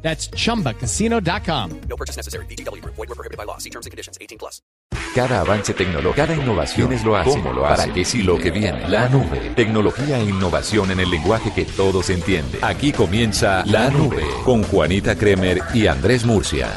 [0.00, 1.80] That's chumbacasino.com.
[1.88, 2.46] No purchase necessary.
[2.46, 2.82] BGW.
[2.84, 3.58] Void were prohibited by law.
[3.58, 4.16] See terms and conditions.
[4.20, 4.62] 18 plus.
[5.14, 7.30] Cada avance tecnológico, cada innovación es lo hace.
[7.30, 7.82] ¿Cómo lo hace?
[7.82, 8.88] ¿Para qué sí lo que viene?
[8.88, 9.52] La nube.
[9.56, 12.60] Tecnología e innovación en el lenguaje que todos entienden.
[12.62, 16.72] Aquí comienza La Nube con Juanita Kremer y Andrés Murcia.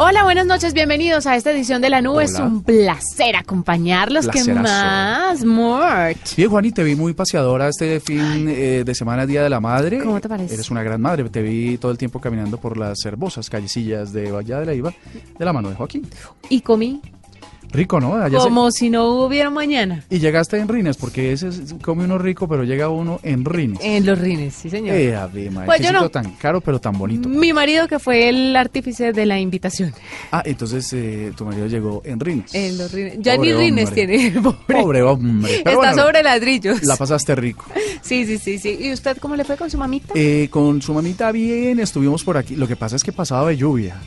[0.00, 2.22] Hola, buenas noches, bienvenidos a esta edición de La Nube.
[2.22, 4.28] Es un placer acompañarlos.
[4.28, 6.36] ¿Qué más, Mort?
[6.36, 9.58] Bien, Juan, y te vi muy paseadora este fin eh, de semana, Día de la
[9.58, 9.98] Madre.
[9.98, 10.54] ¿Cómo te parece?
[10.54, 11.28] Eres una gran madre.
[11.28, 14.94] Te vi todo el tiempo caminando por las hermosas callecillas de Valle de la Iba,
[15.36, 16.08] de la mano de Joaquín.
[16.48, 17.02] Y comí
[17.70, 18.14] Rico, ¿no?
[18.14, 20.04] Allá se- como si no hubiera mañana.
[20.10, 23.78] Y llegaste en rines, porque ese es- come uno rico, pero llega uno en rines.
[23.82, 24.96] En los rines, sí, señor.
[24.96, 26.08] Eh, ave, madre, Pues yo no.
[26.08, 27.28] tan caro, pero tan bonito.
[27.28, 29.92] Mi marido que fue el artífice de la invitación.
[30.32, 32.54] Ah, entonces eh, tu marido llegó en rines.
[32.54, 33.18] En los rines.
[33.20, 34.06] Ya Pobre ni rines hombre.
[34.06, 34.58] tiene, pobre.
[34.82, 35.56] Pobre hombre.
[35.56, 36.82] Está bueno, sobre ladrillos.
[36.84, 37.64] La pasaste rico.
[38.00, 38.78] Sí, sí, sí, sí.
[38.80, 40.14] ¿Y usted cómo le fue con su mamita?
[40.16, 42.54] Eh, con su mamita bien, estuvimos por aquí.
[42.56, 44.00] Lo que pasa es que pasaba de lluvia.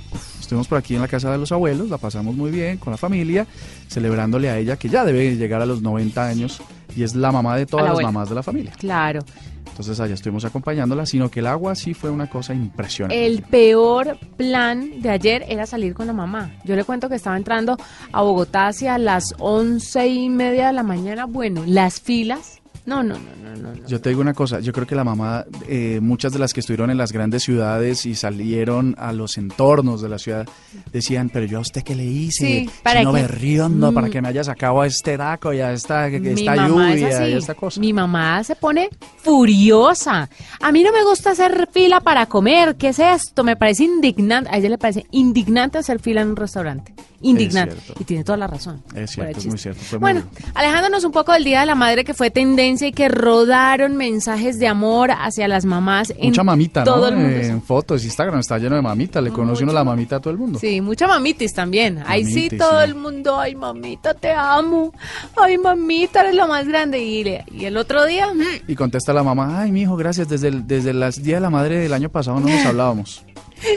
[0.52, 2.98] Estuvimos por aquí en la casa de los abuelos, la pasamos muy bien con la
[2.98, 3.48] familia,
[3.88, 6.62] celebrándole a ella que ya debe llegar a los 90 años
[6.94, 8.74] y es la mamá de todas la las mamás de la familia.
[8.78, 9.22] Claro.
[9.66, 13.26] Entonces allá estuvimos acompañándola, sino que el agua sí fue una cosa impresionante.
[13.26, 16.52] El peor plan de ayer era salir con la mamá.
[16.66, 17.78] Yo le cuento que estaba entrando
[18.12, 21.28] a Bogotá hacia las once y media de la mañana.
[21.28, 22.61] Bueno, las filas.
[22.86, 23.88] No, no, no, no, no.
[23.88, 26.62] Yo te digo una cosa, yo creo que la mamá, eh, muchas de las que
[26.62, 30.48] estuvieron en las grandes ciudades y salieron a los entornos de la ciudad,
[30.92, 33.22] decían, pero yo a usted qué le hice, Sí, ¿para no qué?
[33.22, 34.12] berriondo, para Mm.
[34.12, 37.80] que me haya sacado a este daco y a esta, es lluvia y esta cosa.
[37.80, 40.30] Mi mamá se pone furiosa.
[40.62, 42.76] A mí no me gusta hacer fila para comer.
[42.76, 43.44] ¿Qué es esto?
[43.44, 44.50] Me parece indignante.
[44.52, 46.94] A ella le parece indignante hacer fila en un restaurante.
[47.24, 47.76] Indignante.
[48.00, 48.82] Y tiene toda la razón.
[48.96, 49.82] Es cierto, es muy cierto.
[49.82, 50.24] fue Bueno,
[50.56, 54.58] alejándonos un poco del Día de la Madre que fue tendencia y que rodaron mensajes
[54.60, 57.08] de amor hacia las mamás en Mucha mamita, todo ¿no?
[57.10, 57.38] el mundo.
[57.38, 59.22] En fotos, Instagram está lleno de mamita.
[59.22, 60.60] Le conoce uno la mamita a todo el mundo.
[60.60, 62.04] Sí, mucha mamitis también.
[62.08, 62.86] Ahí sí todo sí.
[62.90, 64.94] el mundo, ay mamita, te amo.
[65.38, 67.00] Ay mamita, eres lo más grande.
[67.04, 70.28] Y, le- y el otro día, mm, Y contesta la mamá, ay, mi hijo, gracias.
[70.28, 73.24] Desde el, desde las Día de la Madre del año pasado no nos hablábamos.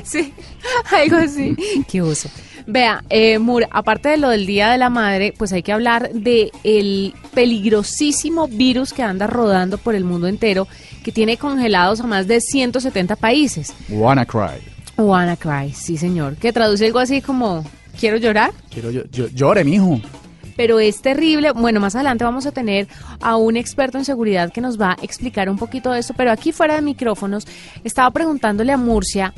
[0.05, 0.32] sí,
[0.93, 1.55] algo así.
[1.88, 2.28] Qué uso.
[2.67, 6.11] Vea, eh, Mur, aparte de lo del Día de la Madre, pues hay que hablar
[6.13, 10.67] de el peligrosísimo virus que anda rodando por el mundo entero,
[11.03, 13.75] que tiene congelados a más de 170 países.
[13.91, 14.61] Wanna cry.
[14.97, 17.65] WannaCry, sí señor, que traduce algo así como,
[17.99, 18.53] quiero llorar.
[18.71, 20.01] Quiero yo, yo- llore, mijo.
[20.57, 21.51] pero es terrible.
[21.51, 22.87] Bueno, más adelante vamos a tener
[23.21, 26.31] a un experto en seguridad que nos va a explicar un poquito de eso, pero
[26.31, 27.45] aquí fuera de micrófonos
[27.83, 29.35] estaba preguntándole a Murcia,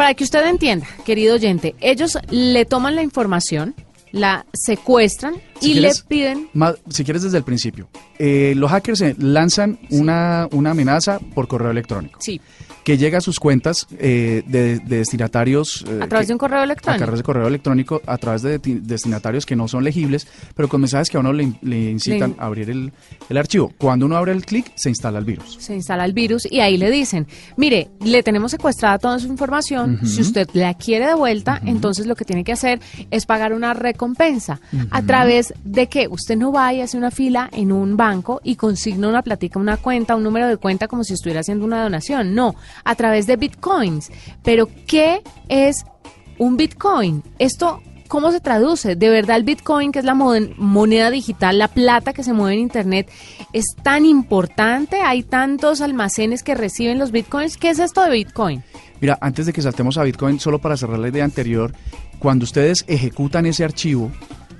[0.00, 3.74] para que usted entienda, querido oyente, ellos le toman la información,
[4.12, 6.48] la secuestran Si y quieres- le piden...
[6.54, 7.86] Ma- si quieres desde el principio.
[8.18, 12.40] Eh, los hackers lanzan una, una amenaza por correo electrónico Sí,
[12.84, 15.84] que llega a sus cuentas eh, de, de destinatarios.
[15.88, 17.04] eh, a través que- de un correo a electrónico.
[17.04, 21.10] través de correo electrónico, a través de destinatarios que no son legibles, pero con mensajes
[21.10, 22.92] que a uno le, le incitan Le- a abrir el,
[23.28, 23.72] el archivo.
[23.78, 25.56] Cuando uno abre el clic, se instala el virus.
[25.60, 27.26] se instala el virus y ahí le dicen,
[27.56, 32.14] mire, le tenemos secuestrada toda su información, si usted la quiere de vuelta, entonces lo
[32.16, 32.80] que tiene que hacer
[33.10, 37.48] es pagar una recompensa a través de que usted no vaya a hacer una fila
[37.52, 41.12] en un banco y consigna una platica, una cuenta, un número de cuenta como si
[41.14, 42.54] estuviera haciendo una donación, no,
[42.84, 44.10] a través de bitcoins.
[44.42, 45.84] Pero ¿qué es
[46.38, 47.22] un bitcoin?
[47.38, 48.96] Esto ¿Cómo se traduce?
[48.96, 52.62] De verdad el Bitcoin, que es la moneda digital, la plata que se mueve en
[52.62, 53.08] Internet,
[53.52, 55.00] es tan importante.
[55.00, 57.56] Hay tantos almacenes que reciben los Bitcoins.
[57.56, 58.64] ¿Qué es esto de Bitcoin?
[59.00, 61.72] Mira, antes de que saltemos a Bitcoin, solo para cerrar la idea anterior,
[62.18, 64.10] cuando ustedes ejecutan ese archivo,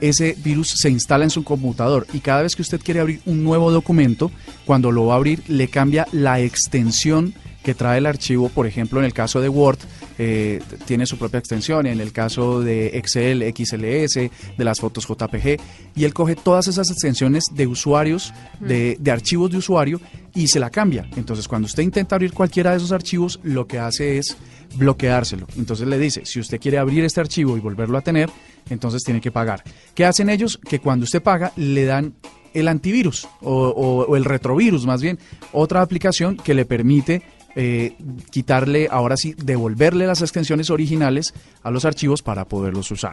[0.00, 3.42] ese virus se instala en su computador y cada vez que usted quiere abrir un
[3.42, 4.30] nuevo documento,
[4.64, 8.98] cuando lo va a abrir, le cambia la extensión que trae el archivo, por ejemplo,
[9.00, 9.78] en el caso de Word,
[10.18, 14.14] eh, tiene su propia extensión, en el caso de Excel, XLS,
[14.56, 15.60] de las fotos JPG,
[15.96, 20.00] y él coge todas esas extensiones de usuarios, de, de archivos de usuario,
[20.34, 21.08] y se la cambia.
[21.16, 24.36] Entonces, cuando usted intenta abrir cualquiera de esos archivos, lo que hace es
[24.76, 25.46] bloqueárselo.
[25.56, 28.30] Entonces le dice, si usted quiere abrir este archivo y volverlo a tener,
[28.70, 29.64] entonces tiene que pagar.
[29.94, 30.58] ¿Qué hacen ellos?
[30.58, 32.14] Que cuando usted paga, le dan
[32.54, 35.18] el antivirus o, o- o el retrovirus más bien,
[35.52, 37.22] otra aplicación que le permite
[37.56, 37.96] eh,
[38.30, 43.12] quitarle, ahora sí, devolverle las extensiones originales a los archivos para poderlos usar.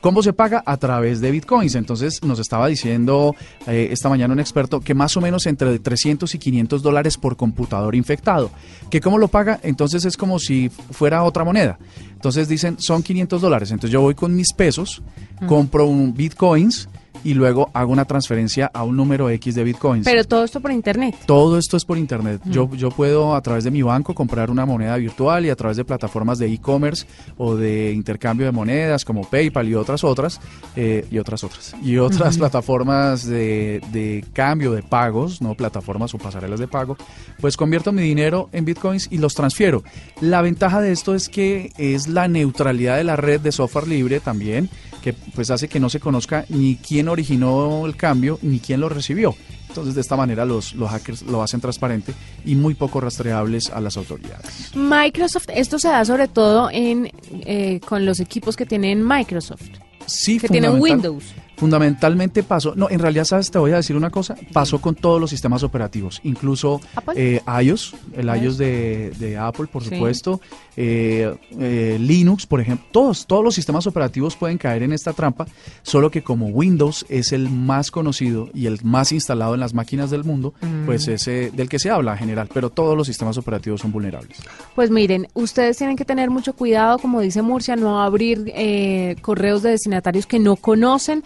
[0.00, 0.62] ¿Cómo se paga?
[0.64, 1.74] A través de bitcoins.
[1.74, 3.34] Entonces nos estaba diciendo
[3.66, 7.36] eh, esta mañana un experto que más o menos entre 300 y 500 dólares por
[7.36, 8.50] computador infectado.
[8.90, 9.60] ¿Que cómo lo paga?
[9.62, 11.78] Entonces es como si fuera otra moneda.
[12.12, 13.70] Entonces dicen, son 500 dólares.
[13.70, 15.02] Entonces yo voy con mis pesos,
[15.46, 16.88] compro un bitcoins
[17.24, 20.04] y luego hago una transferencia a un número X de bitcoins.
[20.04, 21.16] Pero todo esto por internet.
[21.26, 22.40] Todo esto es por internet.
[22.46, 25.76] Yo, yo puedo a través de mi banco comprar una moneda virtual y a través
[25.76, 27.06] de plataformas de e-commerce
[27.36, 30.40] o de intercambio de monedas como PayPal y otras otras
[30.76, 36.18] eh, y otras otras y otras plataformas de, de cambio de pagos, no plataformas o
[36.18, 36.96] pasarelas de pago,
[37.40, 39.82] pues convierto mi dinero en bitcoins y los transfiero.
[40.20, 44.20] La ventaja de esto es que es la neutralidad de la red de software libre
[44.20, 44.68] también
[45.00, 48.88] que pues hace que no se conozca ni quién originó el cambio ni quién lo
[48.88, 49.34] recibió.
[49.68, 52.12] Entonces de esta manera los, los hackers lo hacen transparente
[52.44, 54.74] y muy poco rastreables a las autoridades.
[54.74, 57.10] Microsoft, esto se da sobre todo en
[57.46, 59.62] eh, con los equipos que tienen Microsoft,
[60.06, 61.24] Sí, que tienen Windows.
[61.60, 63.50] Fundamentalmente pasó, no, en realidad, ¿sabes?
[63.50, 66.80] Te voy a decir una cosa, pasó con todos los sistemas operativos, incluso
[67.14, 68.56] eh, iOS, el iOS.
[68.56, 69.90] de, de Apple, por Sí.
[69.90, 70.40] supuesto,
[70.76, 75.46] eh, eh, Linux, por ejemplo, todos, todos los sistemas operativos pueden caer en esta trampa,
[75.82, 80.10] solo que como Windows es el más conocido y el más instalado en las máquinas
[80.10, 80.54] del mundo,
[80.86, 81.10] pues Mm.
[81.10, 84.38] ese del que se habla en general, pero todos los sistemas operativos son vulnerables.
[84.74, 89.62] Pues miren, ustedes tienen que tener mucho cuidado, como dice Murcia, no abrir eh, correos
[89.62, 91.22] de destinatarios que no conocen.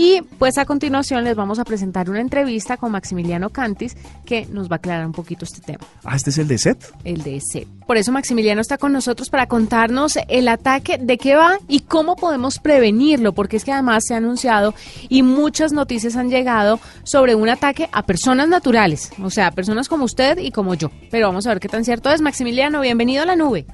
[0.00, 4.70] Y pues a continuación les vamos a presentar una entrevista con Maximiliano Cantis que nos
[4.70, 6.84] va a aclarar un poquito este tema, Ah, este es el de SET.
[7.02, 7.66] el de SET.
[7.84, 12.14] Por eso Maximiliano está con nosotros para contarnos el ataque, de qué va y cómo
[12.14, 14.72] podemos prevenirlo, porque es que además se ha anunciado
[15.08, 20.04] y muchas noticias han llegado sobre un ataque a personas naturales, o sea, personas como
[20.04, 20.92] usted y como yo.
[21.10, 22.20] Pero vamos a ver qué tan cierto es.
[22.20, 23.66] Maximiliano, bienvenido a la nube.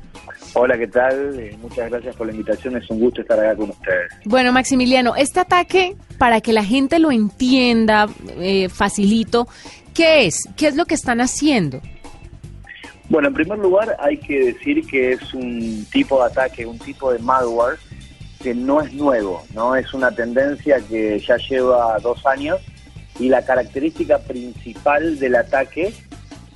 [0.56, 1.38] Hola, ¿qué tal?
[1.40, 4.12] Eh, muchas gracias por la invitación, es un gusto estar acá con ustedes.
[4.24, 8.06] Bueno, Maximiliano, este ataque, para que la gente lo entienda
[8.38, 9.48] eh, facilito,
[9.92, 10.48] ¿qué es?
[10.56, 11.80] ¿Qué es lo que están haciendo?
[13.08, 17.12] Bueno, en primer lugar hay que decir que es un tipo de ataque, un tipo
[17.12, 17.76] de malware
[18.40, 19.74] que no es nuevo, ¿no?
[19.74, 22.60] Es una tendencia que ya lleva dos años
[23.18, 25.92] y la característica principal del ataque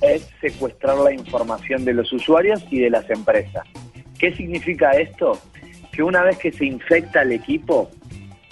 [0.01, 3.65] es secuestrar la información de los usuarios y de las empresas.
[4.19, 5.39] ¿Qué significa esto?
[5.91, 7.89] Que una vez que se infecta el equipo,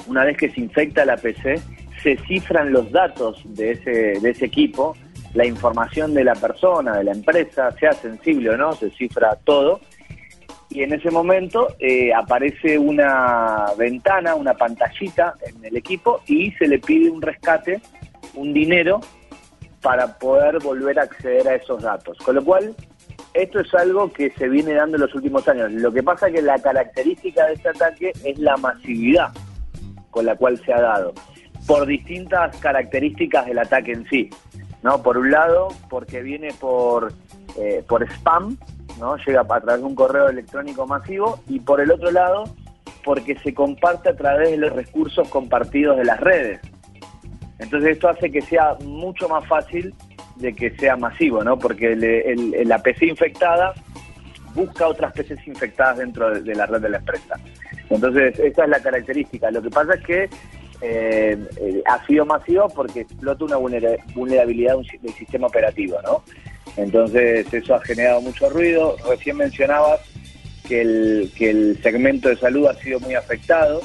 [0.07, 1.59] una vez que se infecta la PC,
[2.01, 4.95] se cifran los datos de ese, de ese equipo,
[5.33, 9.81] la información de la persona, de la empresa, sea sensible o no, se cifra todo.
[10.69, 16.67] Y en ese momento eh, aparece una ventana, una pantallita en el equipo y se
[16.67, 17.81] le pide un rescate,
[18.35, 19.01] un dinero,
[19.81, 22.17] para poder volver a acceder a esos datos.
[22.17, 22.75] Con lo cual,
[23.41, 25.71] esto es algo que se viene dando en los últimos años.
[25.71, 29.29] Lo que pasa es que la característica de este ataque es la masividad
[30.09, 31.13] con la cual se ha dado,
[31.67, 34.29] por distintas características del ataque en sí.
[34.81, 35.01] ¿no?
[35.03, 37.13] Por un lado, porque viene por,
[37.57, 38.57] eh, por spam,
[38.99, 39.17] ¿no?
[39.17, 42.45] llega a través de un correo electrónico masivo, y por el otro lado,
[43.03, 46.59] porque se comparte a través de los recursos compartidos de las redes.
[47.59, 49.93] Entonces esto hace que sea mucho más fácil
[50.39, 51.57] de que sea masivo, ¿no?
[51.57, 53.73] Porque el- el- la PC infectada
[54.53, 57.35] busca otras PCs infectadas dentro de, la red de la empresa.
[57.89, 59.51] Entonces esa es la característica.
[59.51, 60.29] Lo que pasa es que
[60.81, 66.23] eh, eh, ha sido masivo porque explota una vulnera- vulnerabilidad del sistema operativo, ¿no?
[66.75, 68.95] Entonces eso ha generado mucho ruido.
[69.09, 69.99] Recién mencionabas
[70.67, 73.81] que el, que el segmento de salud ha sido muy afectado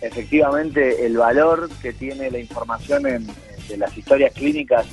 [0.00, 3.26] efectivamente el valor que tiene la información en,
[3.68, 4.86] de las historias clínicas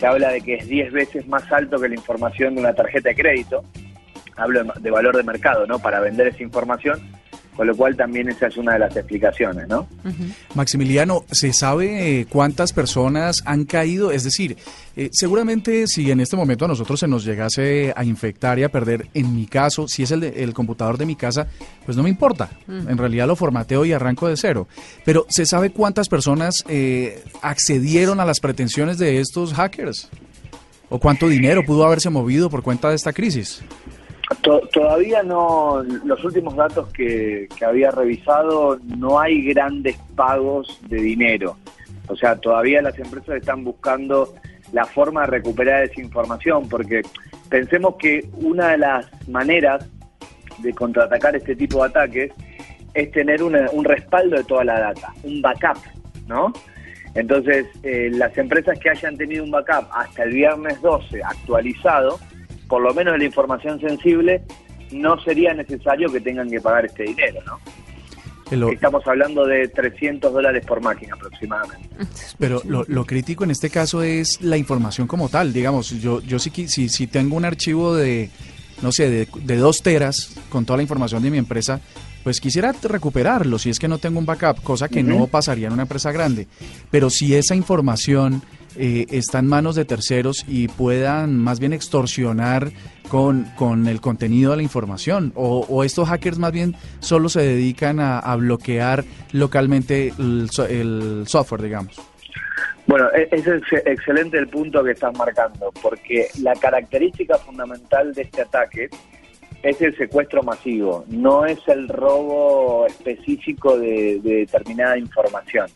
[0.00, 3.10] se habla de que es 10 veces más alto que la información de una tarjeta
[3.10, 3.62] de crédito.
[4.34, 5.78] Hablo de, de valor de mercado, ¿no?
[5.78, 6.98] Para vender esa información,
[7.60, 9.86] con lo cual también esa es una de las explicaciones, ¿no?
[10.54, 14.12] Maximiliano, ¿se sabe eh, cuántas personas han caído?
[14.12, 14.56] Es decir,
[14.96, 18.70] eh, seguramente si en este momento a nosotros se nos llegase a infectar y a
[18.70, 21.48] perder, en mi caso, si es el, de- el computador de mi casa,
[21.84, 22.48] pues no me importa.
[22.66, 24.66] En realidad lo formateo y arranco de cero.
[25.04, 30.08] Pero ¿se sabe cuántas personas eh, accedieron a las pretensiones de estos hackers?
[30.88, 33.60] ¿O cuánto dinero pudo haberse movido por cuenta de esta crisis?
[34.42, 40.96] To- todavía no, los últimos datos que, que había revisado, no hay grandes pagos de
[40.98, 41.56] dinero.
[42.08, 44.32] O sea, todavía las empresas están buscando
[44.72, 47.02] la forma de recuperar esa información, porque
[47.48, 49.86] pensemos que una de las maneras
[50.58, 52.32] de contraatacar este tipo de ataques
[52.94, 55.78] es tener un respaldo de toda la data, un backup,
[56.26, 56.52] ¿no?
[57.14, 62.18] Entonces, eh, las empresas que hayan tenido un backup hasta el viernes 12 actualizado,
[62.70, 64.40] por lo menos en la información sensible,
[64.92, 67.58] no sería necesario que tengan que pagar este dinero, ¿no?
[68.56, 71.88] Lo- Estamos hablando de 300 dólares por máquina aproximadamente.
[72.38, 75.52] Pero lo, lo crítico en este caso es la información como tal.
[75.52, 78.28] Digamos, yo, yo sí, qui- si, si tengo un archivo de,
[78.82, 81.80] no sé, de, de dos teras con toda la información de mi empresa,
[82.24, 85.72] pues quisiera recuperarlo si es que no tengo un backup, cosa que no pasaría en
[85.74, 86.48] una empresa grande.
[86.90, 88.42] Pero si esa información
[88.76, 92.70] eh, está en manos de terceros y puedan más bien extorsionar
[93.08, 97.98] con, con el contenido de la información, o, estos hackers más bien solo se dedican
[97.98, 102.00] a, bloquear localmente el, el software, digamos.
[102.86, 108.22] Bueno, e- es ex- excelente el punto que estás marcando, porque la característica fundamental de
[108.22, 108.88] este ataque
[109.62, 115.66] es el secuestro masivo, no es el robo específico de determinada información.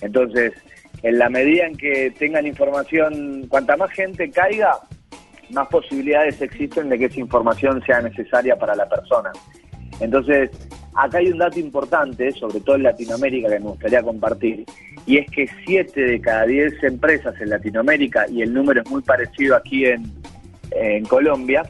[0.00, 0.52] Entonces,
[1.02, 4.78] en la medida en que tengan información, cuanta más gente caiga,
[5.50, 9.30] más posibilidades existen de que esa información sea necesaria para la persona.
[10.00, 10.50] Entonces,
[10.94, 14.64] acá hay un dato importante, sobre todo en Latinoamérica, que me gustaría compartir,
[15.06, 19.02] y es que 7 de cada 10 empresas en Latinoamérica, y el número es muy
[19.02, 20.04] parecido aquí en,
[20.72, 21.62] en Colombia,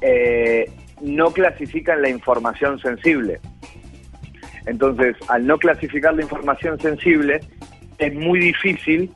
[0.00, 3.40] eh, no clasifican la información sensible.
[4.66, 7.40] Entonces, al no clasificar la información sensible,
[7.98, 9.12] es muy difícil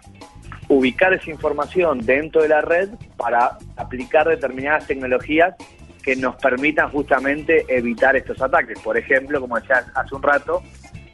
[0.69, 5.55] ubicar esa información dentro de la red para aplicar determinadas tecnologías
[6.03, 8.79] que nos permitan justamente evitar estos ataques.
[8.81, 10.63] Por ejemplo, como decía hace un rato,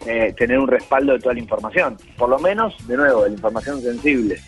[0.07, 1.97] eh, tener un respaldo de toda la información.
[2.17, 4.41] Por lo menos, de nuevo, de la información sensible.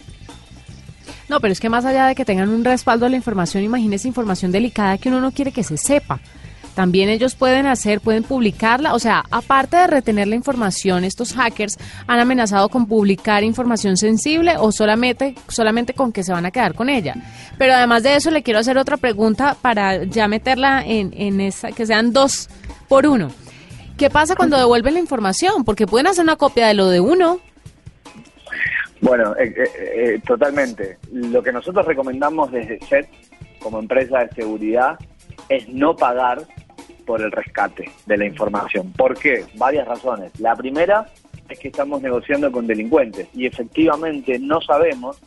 [1.29, 4.07] No, pero es que más allá de que tengan un respaldo de la información, imagínese
[4.07, 6.21] información delicada que uno no quiere que se sepa.
[6.77, 11.79] También ellos pueden hacer, pueden publicarla, o sea, aparte de retener la información, estos hackers
[12.07, 16.75] han amenazado con publicar información sensible o solamente, solamente con que se van a quedar
[16.75, 17.15] con ella.
[17.57, 21.73] Pero además de eso, le quiero hacer otra pregunta para ya meterla en, en esa,
[21.73, 22.51] que sean dos
[22.89, 23.31] por uno.
[23.97, 25.65] ¿Qué pasa cuando devuelven la información?
[25.65, 27.41] Porque pueden hacer una copia de lo de uno.
[29.01, 30.99] Bueno, eh, eh, eh, totalmente.
[31.11, 33.09] Lo que nosotros recomendamos desde SET
[33.61, 34.99] como empresa de seguridad
[35.49, 36.47] es no pagar
[37.07, 38.93] por el rescate de la información.
[38.93, 39.45] ¿Por qué?
[39.55, 40.39] Varias razones.
[40.41, 41.07] La primera
[41.49, 45.19] es que estamos negociando con delincuentes y efectivamente no sabemos,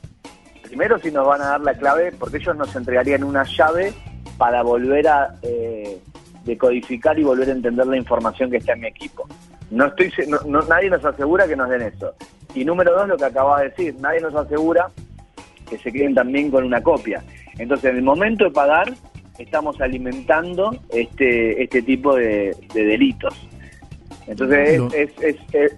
[0.63, 3.93] primero si nos van a dar la clave, porque ellos nos entregarían una llave
[4.38, 5.98] para volver a eh,
[6.45, 9.27] decodificar y volver a entender la información que está en mi equipo.
[9.71, 12.13] No estoy, no- no- nadie nos asegura que nos den eso.
[12.55, 14.88] Y número dos, lo que acabas de decir, nadie nos asegura
[15.69, 17.24] que se queden también con una copia.
[17.59, 18.91] Entonces, en el momento de pagar,
[19.39, 23.34] estamos alimentando este este tipo de, de delitos.
[24.27, 24.88] Entonces, No.
[24.88, 25.75] es, es, es, es-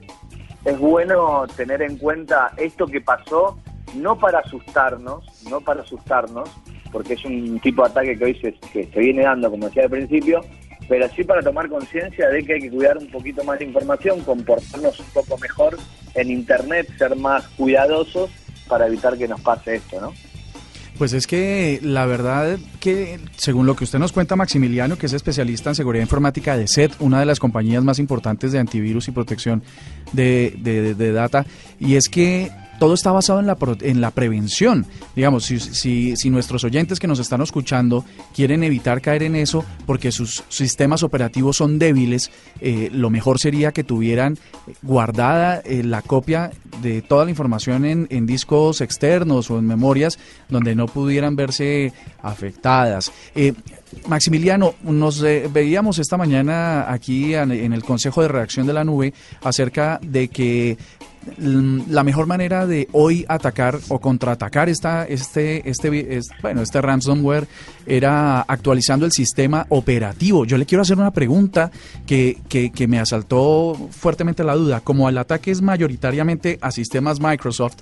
[0.63, 3.57] es bueno tener en cuenta esto que pasó,
[3.95, 6.47] no para asustarnos, no para asustarnos,
[6.91, 9.85] porque es un tipo de ataque que hoy se, que se viene dando, como decía
[9.85, 10.41] al principio,
[10.87, 14.19] pero sí para tomar conciencia de que hay que cuidar un poquito más la información,
[14.21, 15.77] comportarnos un poco mejor
[16.13, 18.29] en Internet, ser más cuidadosos
[18.67, 20.13] para evitar que nos pase esto, ¿no?
[21.01, 25.13] Pues es que la verdad que, según lo que usted nos cuenta, Maximiliano, que es
[25.13, 29.11] especialista en seguridad informática de SET, una de las compañías más importantes de antivirus y
[29.11, 29.63] protección
[30.11, 31.43] de, de- de data,
[31.79, 32.51] y es que
[32.81, 34.87] todo está basado en la, en la prevención.
[35.15, 40.11] Digamos, si, si, nuestros oyentes que nos están escuchando quieren evitar caer en eso porque
[40.11, 44.39] sus sistemas operativos son débiles, eh, lo mejor sería que tuvieran
[44.81, 46.49] guardada eh, la copia
[46.81, 50.17] de toda la información en, discos externos o en memorias
[50.49, 53.11] donde no pudieran verse afectadas.
[53.35, 53.53] Eh,
[54.07, 59.99] Maximiliano, nos veíamos esta mañana aquí en, el Consejo de Redacción de la Nube acerca
[60.01, 60.77] de que
[61.37, 67.47] la mejor manera de hoy atacar o contraatacar esta, este, este, bueno, este ransomware
[67.85, 70.45] era actualizando el sistema operativo.
[70.45, 71.71] Yo le quiero hacer una pregunta
[72.05, 74.81] que, que, que me asaltó fuertemente la duda.
[74.81, 77.77] Como el ataque es mayoritariamente a sistemas Microsoft,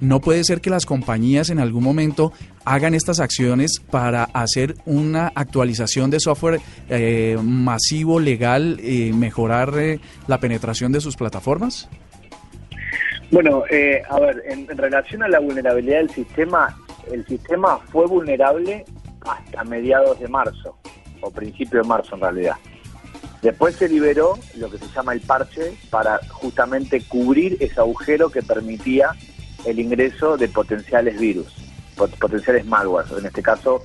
[0.00, 2.32] ¿no puede ser que las compañías en algún momento
[2.64, 10.00] hagan estas acciones para hacer una actualización de software eh, masivo, legal, y mejorar eh,
[10.26, 11.88] la penetración de sus plataformas?
[13.34, 16.72] Bueno, eh, a ver, en, relación a la vulnerabilidad del sistema,
[17.10, 18.84] el sistema fue vulnerable
[19.22, 20.76] hasta mediados de marzo,
[21.20, 22.54] o principio de marzo en realidad.
[23.42, 28.40] Después se liberó lo que se llama el parche para justamente cubrir ese agujero que
[28.40, 29.10] permitía
[29.64, 31.52] el ingreso de potenciales virus,
[31.96, 33.10] pot- potenciales malwares.
[33.18, 33.82] En este caso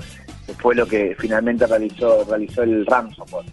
[0.59, 3.47] fue lo que finalmente realizó, realizó el ransomware.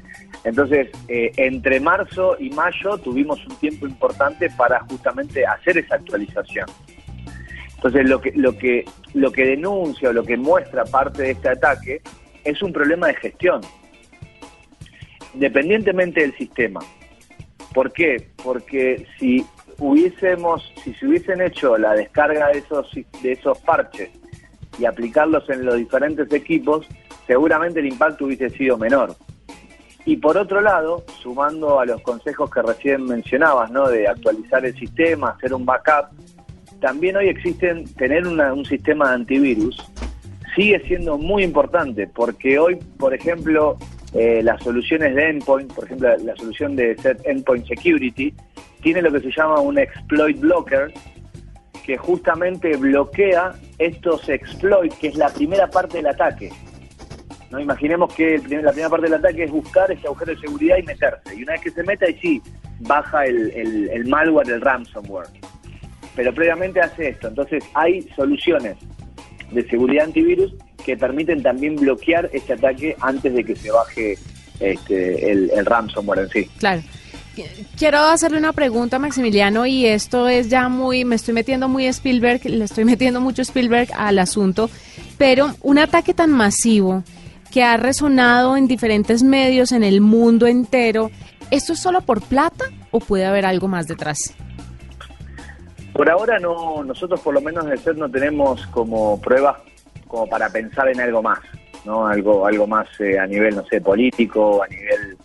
[0.45, 6.67] Entonces, eh, entre marzo y mayo tuvimos un tiempo importante para justamente hacer esa actualización.
[7.77, 11.49] Entonces, lo que, lo que, lo que denuncia o lo que muestra parte de este
[11.49, 12.01] ataque
[12.45, 13.61] es un problema de gestión,
[15.35, 16.81] independientemente del sistema.
[17.75, 18.31] ¿Por qué?
[18.43, 19.45] Porque si
[19.79, 22.91] hubiésemos, si se hubiesen hecho la descarga de esos,
[23.23, 24.11] de esos parches
[24.79, 26.87] y aplicarlos en los diferentes equipos,
[27.27, 29.17] seguramente el impacto hubiese sido menor.
[30.07, 33.89] Y por otro lado, sumando a los consejos que recién mencionabas, ¿no?
[33.89, 36.07] de actualizar el sistema, hacer un backup,
[36.81, 39.77] también hoy existen, tener una- un sistema de antivirus
[40.55, 43.77] sigue siendo muy importante, porque hoy, por ejemplo,
[44.15, 48.33] eh, las soluciones de endpoint, por ejemplo, la, la solución de Set Endpoint Security,
[48.81, 50.93] tiene lo que se llama un exploit blocker,
[51.85, 56.51] que justamente bloquea estos exploits, que es la primera parte del ataque.
[57.51, 57.61] ¿No?
[57.61, 60.83] Imaginemos que primer- la primera parte del ataque es buscar ese agujero de seguridad y
[60.83, 61.35] meterse.
[61.37, 62.43] Y una vez que se mete, ahí sí,
[62.81, 65.29] baja el, el- el malware, el ransomware.
[66.15, 67.29] Pero previamente hace esto.
[67.29, 68.77] Entonces hay soluciones
[69.53, 74.19] de seguridad antivirus que permiten también bloquear ese ataque antes de que se baje
[74.61, 76.45] este, el, el ransomware en sí.
[76.59, 76.83] Claro.
[77.77, 82.41] Quiero hacerle una pregunta Maximiliano y esto es ya muy, me estoy metiendo muy Spielberg,
[82.47, 84.71] le estoy metiendo mucho Spielberg al asunto,
[85.19, 87.05] pero un ataque tan masivo
[87.53, 91.11] que ha resonado en diferentes medios en el mundo entero,
[91.51, 94.35] ¿esto es solo por plata o puede haber algo más detrás?
[95.93, 99.57] Por ahora no, nosotros por lo menos en el no tenemos como pruebas
[100.07, 101.41] como para pensar en algo más,
[101.85, 102.07] ¿no?
[102.07, 105.17] Algo, algo más eh, a nivel, no sé, político, a nivel,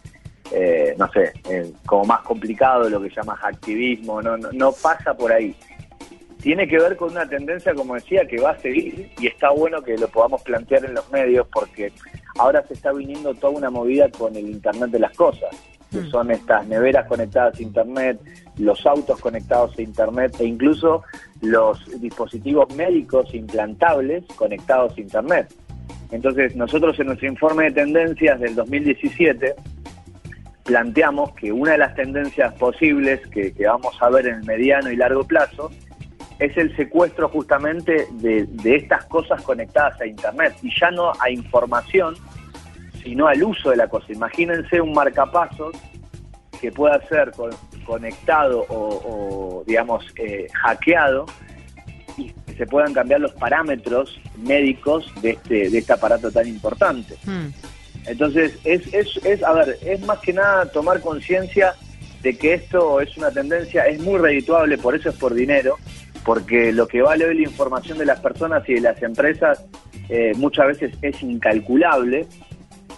[0.51, 5.13] eh, no sé, eh, como más complicado, lo que llamas activismo, no, no, no pasa
[5.13, 5.55] por ahí.
[6.41, 9.81] Tiene que ver con una tendencia, como decía, que va a seguir y está bueno
[9.83, 11.91] que lo podamos plantear en los medios porque
[12.37, 15.49] ahora se está viniendo toda una movida con el Internet de las cosas,
[15.91, 18.19] que son estas neveras conectadas a Internet,
[18.57, 21.03] los autos conectados a Internet e incluso
[21.41, 25.53] los dispositivos médicos implantables conectados a Internet.
[26.09, 29.53] Entonces, nosotros en nuestro informe de tendencias del 2017
[30.63, 34.91] planteamos que una de las tendencias posibles que, que vamos a ver en el mediano
[34.91, 35.71] y largo plazo
[36.41, 41.29] es el secuestro justamente de, de estas cosas conectadas a Internet y ya no a
[41.29, 42.15] información,
[43.03, 44.11] sino al uso de la cosa.
[44.11, 45.71] Imagínense un marcapasos
[46.59, 48.75] que pueda ser con- conectado o,
[49.11, 51.25] o, digamos, eh, hackeado
[52.17, 57.15] y que se puedan cambiar los parámetros médicos de este, de este aparato tan importante.
[57.23, 57.49] Hmm.
[58.05, 61.75] Entonces, es, es, es, a ver, es más que nada tomar conciencia
[62.23, 65.77] de que esto es una tendencia, es muy redituable, por eso es por dinero,
[66.23, 69.65] porque lo que vale hoy la información de las personas y de las empresas
[70.09, 72.27] eh, muchas veces es incalculable.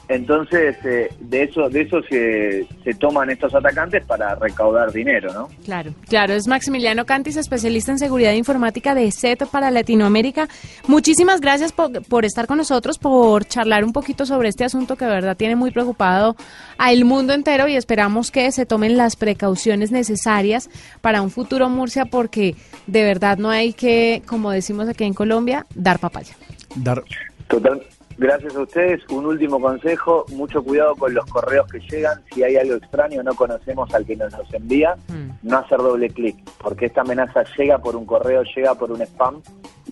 [0.10, 5.50] Entonces, eh, de eso, de eso se, se toman estos atacantes para recaudar dinero, ¿no?
[5.64, 10.50] Claro, claro, es Maximiliano Cantis, especialista en seguridad informática de SET para Latinoamérica.
[10.88, 15.06] Muchísimas gracias por, por estar con nosotros, por charlar un poquito sobre este asunto que
[15.06, 16.36] de verdad tiene muy preocupado
[16.78, 20.70] al mundo entero y esperamos que se tomen las precauciones necesarias
[21.02, 22.56] para un futuro Murcia porque
[22.88, 26.36] de verdad no hay que, como decimos aquí en Colombia, dar papaya.
[26.76, 27.04] Dar,
[27.48, 27.82] Total.
[28.18, 29.02] Gracias a ustedes.
[29.10, 32.22] Un último consejo, mucho cuidado con los correos que llegan.
[32.34, 35.30] Si hay algo extraño, no conocemos al que nos los envía, Mm.
[35.50, 39.42] no hacer doble clic, porque esta amenaza llega por un correo, llega por un spam,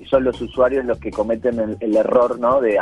[0.10, 2.62] son los usuarios los que cometen el, el error ¿no?
[2.62, 2.80] de,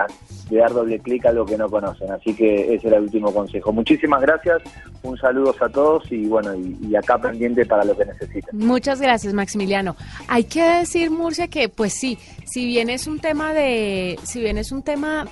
[0.51, 2.11] dar doble clic a algo que no conocen.
[2.11, 3.71] Así que ese era el último consejo.
[3.71, 4.61] Muchísimas gracias,
[5.03, 8.57] un saludo a todos y bueno, y, y acá pendiente para lo que necesiten.
[8.57, 9.95] Muchas gracias, Maximiliano.
[10.27, 14.57] Hay que decir, Murcia, que pues sí, si bien es un tema de, si bien
[14.57, 15.27] es un tema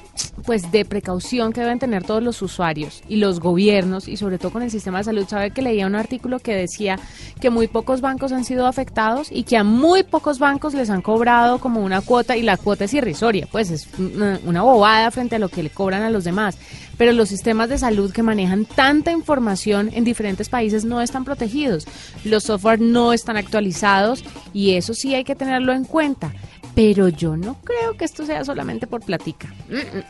[0.46, 4.52] pues de precaución que deben tener todos los usuarios y los gobiernos y sobre todo
[4.52, 7.00] con el sistema de salud, sabe que leía un artículo que decía
[7.42, 11.02] que muy pocos bancos han sido afectados y que a muy pocos bancos les han
[11.02, 15.40] cobrado como una cuota y la cuota es irrisoria, pues es una, bobada frente a
[15.40, 16.58] lo que le cobran a los demás.
[16.98, 21.86] Pero los sistemas de salud que manejan tanta información en diferentes países no están protegidos.
[22.24, 26.34] Los software no están actualizados y eso sí hay que tenerlo en cuenta.
[26.78, 29.52] Pero yo no creo que esto sea solamente por platica.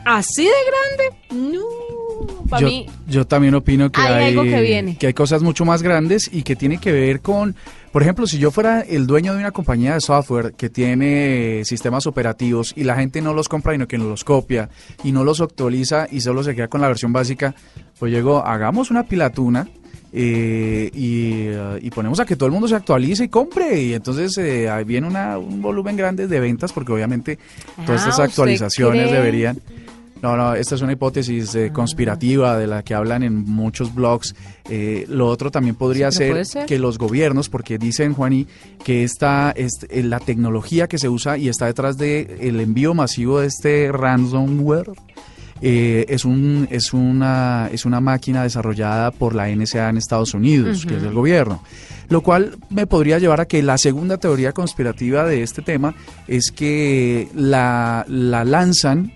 [0.04, 1.48] ¿Así de grande?
[1.50, 1.64] No.
[2.46, 4.98] Para yo, mí, yo también opino que hay hay, algo que viene.
[4.98, 7.56] que hay cosas mucho más grandes y que tiene que ver con,
[7.90, 12.06] por ejemplo, si yo fuera el dueño de una compañía de software que tiene sistemas
[12.06, 14.68] operativos y la gente no los compra, sino que no los copia
[15.02, 17.54] y no los actualiza y solo se queda con la versión básica,
[17.98, 19.68] pues llego, hagamos una pilatuna.
[20.12, 23.94] Eh, y, eh, y ponemos a que todo el mundo se actualice y compre y
[23.94, 27.38] entonces eh, ahí viene una, un volumen grande de ventas porque obviamente
[27.84, 29.58] todas Ah, estas ¿usted actualizaciones deberían
[30.20, 31.60] no, no, esta es una hipótesis Ah.
[31.60, 34.34] eh, conspirativa de la que hablan en muchos blogs.
[34.68, 38.48] Eh, lo otro también podría Sí, ser, que los gobiernos, porque dicen, Juaní,
[38.84, 42.94] que esta, este, eh, la tecnología que se usa y está detrás del el envío
[42.94, 44.90] masivo de este ransomware
[45.60, 50.86] eh, es, un, es, una, es una máquina desarrollada por la NSA en Estados Unidos,
[50.86, 51.62] que es del gobierno.
[52.08, 55.94] Lo cual me podría llevar a que la segunda teoría conspirativa de este tema
[56.26, 59.12] es que la, la lanzan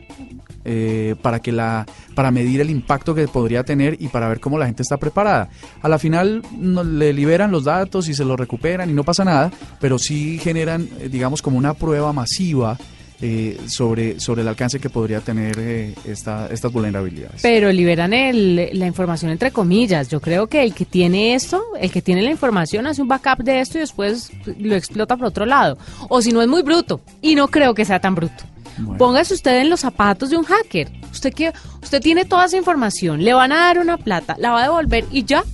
[0.64, 4.58] eh, para que la para medir el impacto que podría tener y para ver cómo
[4.58, 5.48] la gente está preparada.
[5.80, 9.24] A la final no, le liberan los datos y se los recuperan y no pasa
[9.24, 9.50] nada,
[9.80, 12.78] pero sí generan, eh, digamos, como una prueba masiva
[13.24, 17.40] eh, sobre, sobre el alcance que podría tener eh, esta, estas vulnerabilidades.
[17.40, 20.08] Pero liberan el, la información entre comillas.
[20.08, 23.44] Yo creo que el que tiene esto, el que tiene la información, hace un backup
[23.44, 25.78] de esto y después lo explota por otro lado.
[26.08, 27.00] O si no es muy bruto.
[27.20, 28.44] Y no creo que sea tan bruto.
[28.78, 28.98] Bueno.
[28.98, 30.90] Póngase usted en los zapatos de un hacker.
[31.12, 34.60] Usted que usted tiene toda esa información, le van a dar una plata, la va
[34.60, 35.44] a devolver y ya,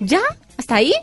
[0.00, 0.20] ya,
[0.56, 0.94] hasta ahí.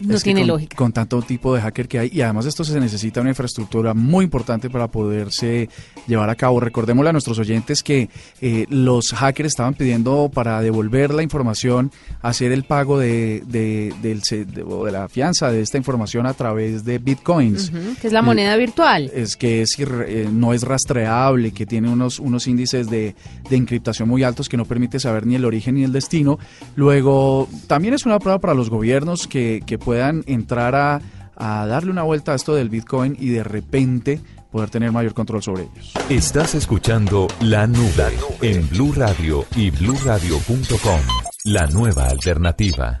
[0.00, 0.76] No Es tiene con, lógica.
[0.76, 3.94] Con tanto tipo de hacker que hay, y además de esto se necesita una infraestructura
[3.94, 5.68] muy importante para poderse
[6.06, 6.60] llevar a cabo.
[6.60, 8.08] Recordémosle a nuestros oyentes que
[8.40, 11.90] eh, los hackers estaban pidiendo para devolver la información,
[12.22, 16.98] hacer el pago de, de, del de- la fianza de esta información a través de
[16.98, 17.70] bitcoins.
[17.70, 19.10] Ujú, que es la moneda virtual.
[19.14, 23.14] Es que es irre- eh, no es rastreable, que tiene unos, unos índices de,
[23.48, 26.38] de encriptación muy altos que no permite saber ni el origen ni el destino.
[26.76, 31.00] Luego, también es una prueba para los gobiernos que, que puedan entrar a,
[31.38, 34.20] darle una vuelta a esto del Bitcoin y de repente
[34.50, 35.92] poder tener mayor control sobre ellos.
[36.10, 41.00] Estás escuchando La Nube en Blue Radio y bluradio.com.
[41.44, 43.00] La nueva alternativa.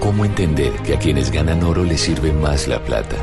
[0.00, 3.16] ¿Cómo entender que a quienes ganan oro les sirve más la plata?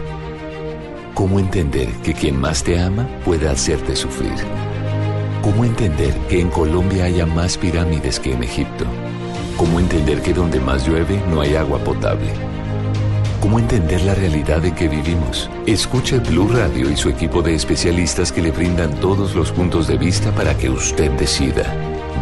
[1.13, 4.33] ¿Cómo entender que quien más te ama puede hacerte sufrir?
[5.43, 8.85] ¿Cómo entender que en Colombia haya más pirámides que en Egipto?
[9.59, 12.31] ¿Cómo entender que donde más llueve no hay agua potable?
[13.41, 15.49] ¿Cómo entender la realidad en que vivimos?
[15.67, 19.97] Escuche Blue Radio y su equipo de especialistas que le brindan todos los puntos de
[19.97, 21.65] vista para que usted decida.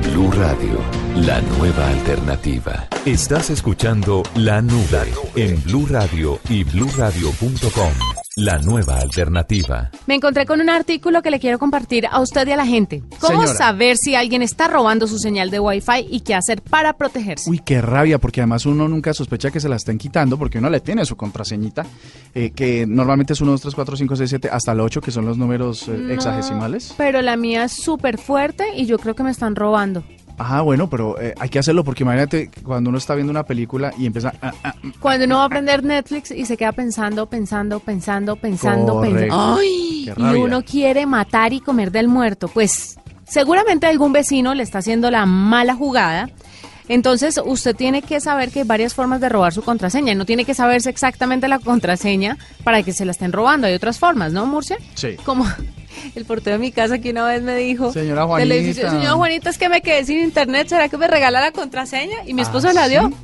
[0.09, 0.79] Blue Radio,
[1.15, 2.87] la nueva alternativa.
[3.05, 8.16] Estás escuchando La Nube en Blue Radio y bluradio.com.
[8.39, 9.89] La nueva alternativa.
[10.05, 13.01] Me encontré con un artículo que le quiero compartir a usted y a la gente.
[13.19, 13.57] ¿Cómo Señora.
[13.57, 17.49] saber si alguien está robando su señal de Wi-Fi y qué hacer para protegerse?
[17.49, 20.69] Uy, qué rabia, porque además uno nunca sospecha que se la estén quitando, porque uno
[20.69, 21.83] le tiene su contraseñita,
[22.35, 25.09] eh, que normalmente es 1, 2, 3, 4, 5, 6, 7, hasta el 8, que
[25.09, 26.93] son los números eh, No, hexagesimales.
[26.95, 30.03] Pero la mía es súper fuerte y yo creo que me están robando.
[30.39, 33.91] Ah, bueno, pero eh, hay que hacerlo porque imagínate cuando uno está viendo una película
[33.97, 34.33] y empieza...
[34.41, 38.93] ah, ah, Cuando uno va a aprender Netflix y se queda pensando, pensando, pensando, pensando,
[38.93, 39.19] Correcto.
[39.19, 39.57] pensando.
[39.59, 40.11] ¡Ay!
[40.15, 42.47] Y uno quiere matar y comer del muerto.
[42.49, 46.29] Pues seguramente algún vecino le está haciendo la mala jugada.
[46.87, 50.13] Entonces usted tiene que saber que hay varias formas de robar su contraseña.
[50.15, 53.67] No tiene que saberse exactamente la contraseña para que se la estén robando.
[53.67, 54.77] Hay otras formas, ¿no, Murcia?
[54.93, 55.15] Sí.
[55.25, 55.45] Como
[56.15, 57.91] el portero de mi casa que una vez me dijo...
[57.91, 58.53] Señora Juanita.
[58.55, 60.67] edificio, Señora Juanita, es que me quedé sin internet.
[60.69, 62.17] ¿Será que me regala la contraseña?
[62.25, 63.07] Y mi esposo ¿Ah, la dio.
[63.09, 63.15] sí?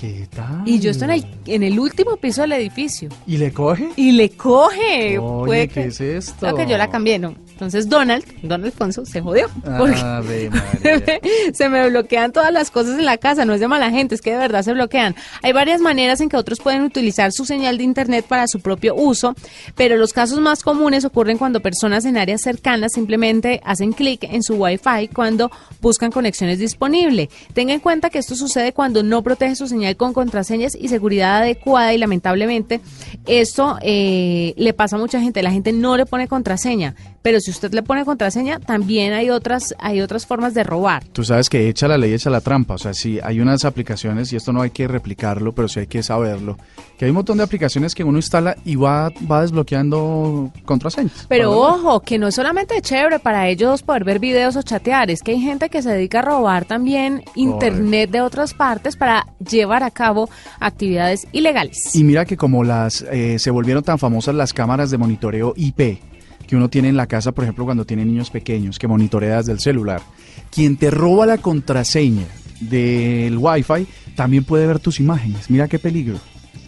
[0.00, 0.62] ¿Qué tal?
[0.64, 3.10] Y yo estoy en el, en el último piso del edificio.
[3.26, 3.88] ¿Y le coge?
[3.96, 5.18] Y le coge.
[5.18, 6.36] Oye, Puede ¿qué que- es esto?
[6.40, 7.34] Claro que yo la cambié, ¿no?
[7.60, 9.46] Entonces Donald, Donald Alfonso, se jodió.
[9.76, 10.48] Porque Ave
[10.82, 11.20] María.
[11.52, 14.22] se me bloquean todas las cosas en la casa, no es de mala gente, es
[14.22, 15.14] que de verdad se bloquean.
[15.42, 18.94] Hay varias maneras en que otros pueden utilizar su señal de internet para su propio
[18.94, 19.34] uso,
[19.74, 24.42] pero los casos más comunes ocurren cuando personas en áreas cercanas simplemente hacen clic en
[24.42, 25.50] su Wi-Fi cuando
[25.82, 27.28] buscan conexiones disponibles.
[27.52, 31.42] Tenga en cuenta que esto sucede cuando no protege su señal con contraseñas y seguridad
[31.42, 32.80] adecuada y lamentablemente
[33.26, 35.42] esto eh, le pasa a mucha gente.
[35.42, 39.74] La gente no le pone contraseña, pero si usted le pone contraseña, también hay otras,
[39.78, 41.04] hay otras formas de robar.
[41.12, 42.74] Tú sabes que echa la ley, echa la trampa.
[42.74, 45.86] O sea, sí, hay unas aplicaciones, y esto no hay que replicarlo, pero sí hay
[45.86, 46.56] que saberlo,
[46.98, 51.26] que hay un montón de aplicaciones que uno instala y va, va desbloqueando contraseñas.
[51.28, 55.22] Pero ojo, que no es solamente chévere para ellos poder ver videos o chatear, es
[55.22, 59.82] que hay gente que se dedica a robar también internet de otras partes para llevar
[59.82, 60.28] a cabo
[60.58, 61.94] actividades ilegales.
[61.94, 66.09] Y mira que como las eh, se volvieron tan famosas las cámaras de monitoreo IP
[66.50, 69.52] que uno tiene en la casa, por ejemplo, cuando tiene niños pequeños, que monitorea desde
[69.52, 70.02] el celular,
[70.50, 72.26] quien te roba la contraseña
[72.60, 73.86] del Wi-Fi
[74.16, 75.48] también puede ver tus imágenes.
[75.48, 76.18] Mira qué peligro.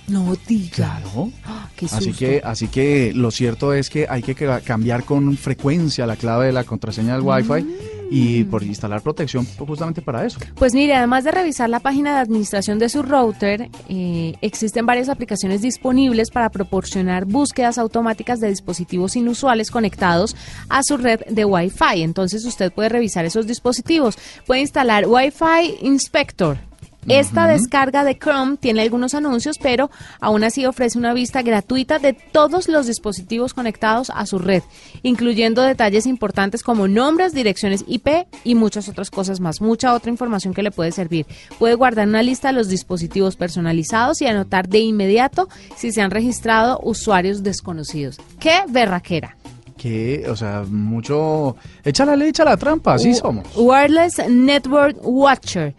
[0.08, 0.70] No diga.
[1.02, 1.30] Claro.
[1.44, 5.36] Ah, qué Así que, así que lo cierto es que hay que ca- cambiar con
[5.36, 7.66] frecuencia la clave de la contraseña del Wi-Fi
[8.12, 10.38] y por instalar protección justamente para eso.
[10.56, 15.08] Pues mire, además de revisar la página de administración de su router, eh, existen varias
[15.08, 20.36] aplicaciones disponibles para proporcionar búsquedas automáticas de dispositivos inusuales conectados
[20.68, 22.02] a su red de Wi-Fi.
[22.02, 24.18] Entonces usted puede revisar esos dispositivos.
[24.46, 26.71] Puede instalar Wi-Fi Inspector
[27.08, 32.12] Esta descarga de Chrome tiene algunos anuncios, pero aún así ofrece una vista gratuita de
[32.12, 34.62] todos los dispositivos conectados a su red,
[35.02, 39.60] incluyendo detalles importantes como nombres, direcciones IP y muchas otras cosas más.
[39.60, 41.26] Mucha otra información que le puede servir.
[41.58, 46.12] Puede guardar una lista de los dispositivos personalizados y anotar de inmediato si se han
[46.12, 48.20] registrado usuarios desconocidos.
[48.38, 49.36] ¡Qué berraquera!
[49.76, 51.56] Que, o sea, mucho...
[51.82, 53.48] Echa la ley, echa la trampa, así somos.
[53.56, 55.74] Wireless Network Watcher.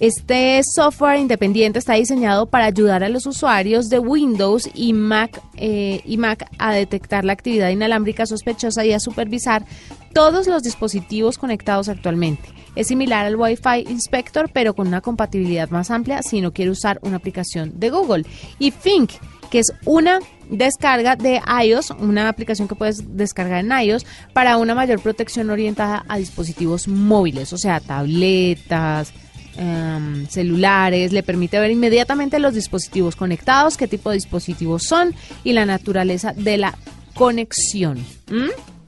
[0.00, 6.02] Este software independiente está diseñado para ayudar a los usuarios de Windows y Mac, eh,
[6.04, 9.64] y Mac a detectar la actividad inalámbrica sospechosa y a supervisar
[10.12, 12.48] todos los dispositivos conectados actualmente.
[12.76, 17.00] Es similar al Wi-Fi Inspector, pero con una compatibilidad más amplia si no quiere usar
[17.02, 18.24] una aplicación de Google.
[18.60, 19.10] Y Think,
[19.50, 24.76] que es una descarga de iOS, una aplicación que puedes descargar en iOS para una
[24.76, 29.12] mayor protección orientada a dispositivos móviles, o sea, tabletas,
[29.58, 35.52] em, celulares, le permite ver inmediatamente los dispositivos conectados, qué tipo de dispositivos son y
[35.52, 36.78] la naturaleza de la
[37.14, 37.98] conexión.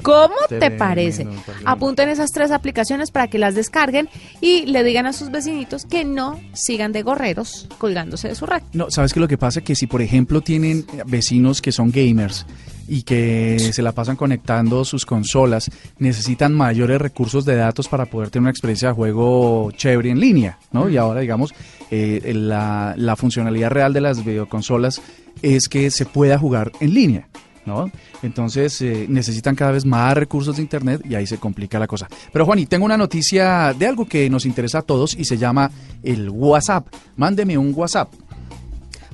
[0.02, 1.26] ¿Cómo te Tremendo, parece?
[1.64, 4.08] Apunten esas tres aplicaciones para que las descarguen
[4.40, 8.62] y le digan a sus vecinitos que no sigan de gorreros colgándose de su red.
[8.72, 9.60] No, ¿sabes qué lo que pasa?
[9.60, 12.46] Que si, por ejemplo, tienen vecinos que son gamers
[12.88, 18.30] y que se la pasan conectando sus consolas, necesitan mayores recursos de datos para poder
[18.30, 20.88] tener una experiencia de juego chévere en línea, ¿no?
[20.88, 21.54] Y ahora, digamos,
[21.92, 25.00] eh, la, la funcionalidad real de las videoconsolas
[25.40, 27.28] es que se pueda jugar en línea.
[27.66, 27.90] ¿No?
[28.22, 32.08] Entonces eh, necesitan cada vez más recursos de Internet y ahí se complica la cosa.
[32.32, 35.38] Pero Juan, y tengo una noticia de algo que nos interesa a todos y se
[35.38, 35.70] llama
[36.02, 36.86] el WhatsApp.
[37.16, 38.12] Mándeme un WhatsApp.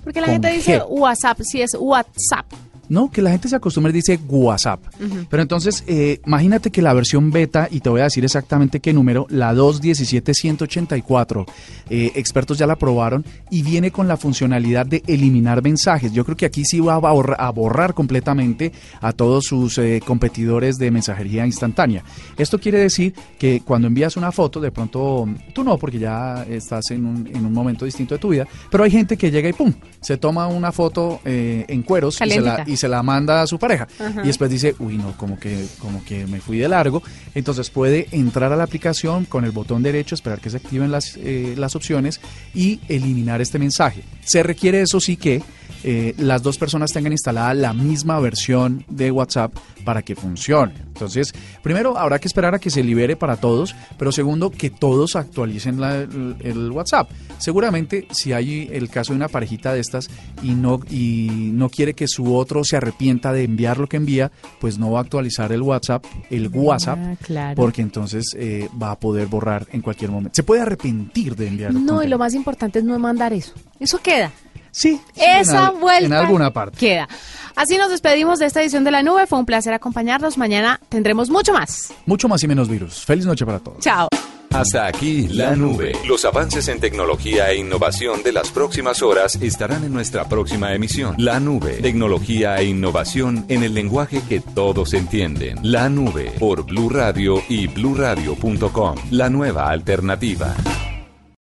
[0.03, 0.81] Porque la gente dice.
[0.89, 2.47] WhatsApp si es WhatsApp.
[2.89, 4.81] No, que la gente se acostumbra y dice WhatsApp.
[5.29, 8.93] Pero entonces, eh, imagínate que la versión beta, y te voy a decir exactamente qué
[8.93, 11.47] número, la 217184,
[11.91, 16.13] eh, expertos ya la probaron y viene con la funcionalidad de eliminar mensajes.
[16.13, 20.01] Yo creo que aquí sí va a borrar, a borrar completamente a todos sus eh,
[20.05, 22.03] competidores de mensajería instantánea.
[22.37, 26.91] Esto quiere decir que cuando envías una foto, de pronto, tú no, porque ya estás
[26.91, 29.53] en un, en un momento distinto de tu vida, pero hay gente que llega y
[29.53, 32.65] pum, se toma una foto eh, en cueros y se, la.
[32.77, 33.89] Y se la manda a su pareja.
[33.99, 34.23] Ajá.
[34.23, 37.03] Y después dice, uy, no, como que, como que me fui de largo.
[37.35, 41.17] Entonces puede entrar a la aplicación con el botón derecho, esperar que se activen las,
[41.17, 42.21] eh, las opciones
[42.55, 44.03] y eliminar este mensaje.
[44.25, 45.43] Se requiere, eso sí, que
[45.85, 49.53] eh, las dos personas tengan instalada la misma versión de WhatsApp
[49.85, 50.75] para que funcione.
[50.89, 55.15] Entonces, primero habrá que esperar a que se libere para todos, pero segundo, que todos
[55.17, 57.11] actualicen la- el, el WhatsApp.
[57.39, 60.09] Seguramente, si hay el caso de una parejita de estas
[60.43, 64.33] y no, y no quiere que su otro se arrepienta de enviar lo que envía,
[64.61, 67.55] pues no va a actualizar el WhatsApp, el WhatsApp, Ah, claro.
[67.57, 70.33] porque entonces eh, va a poder borrar en cualquier momento.
[70.35, 71.75] Se puede arrepentir de enviar.
[71.75, 73.53] No, y lo más importante es no mandar eso.
[73.79, 74.33] Eso queda.
[74.79, 76.77] Sí, Esa en al- vuelta En alguna parte.
[76.77, 77.09] queda.
[77.55, 79.27] Así nos despedimos de esta edición de la nube.
[79.27, 80.37] Fue un placer acompañarnos.
[80.37, 81.95] Mañana tendremos mucho más.
[82.05, 83.03] Mucho más y menos virus.
[83.07, 83.79] Feliz noche para todos.
[83.81, 84.09] Chao.
[84.53, 85.93] Hasta aquí la nube.
[86.07, 91.15] Los avances en tecnología e innovación de las próximas horas estarán en nuestra próxima emisión.
[91.19, 91.79] La nube.
[91.81, 95.59] Tecnología e innovación en el lenguaje que todos entienden.
[95.63, 98.97] La nube por Blue Radio y bluradio.com.
[99.11, 100.55] La nueva alternativa.